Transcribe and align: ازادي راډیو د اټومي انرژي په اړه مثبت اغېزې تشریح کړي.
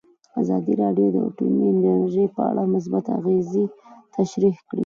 ازادي 0.41 0.73
راډیو 0.81 1.07
د 1.11 1.17
اټومي 1.27 1.63
انرژي 1.73 2.25
په 2.35 2.41
اړه 2.49 2.63
مثبت 2.73 3.05
اغېزې 3.17 3.65
تشریح 4.15 4.57
کړي. 4.69 4.79